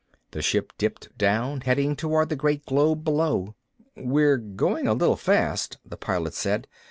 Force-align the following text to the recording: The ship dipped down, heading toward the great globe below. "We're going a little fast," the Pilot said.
The 0.31 0.41
ship 0.41 0.73
dipped 0.79 1.15
down, 1.15 1.61
heading 1.61 1.95
toward 1.95 2.29
the 2.29 2.35
great 2.35 2.65
globe 2.65 3.03
below. 3.03 3.53
"We're 3.95 4.37
going 4.37 4.87
a 4.87 4.95
little 4.95 5.15
fast," 5.15 5.77
the 5.85 5.95
Pilot 5.95 6.33
said. 6.33 6.67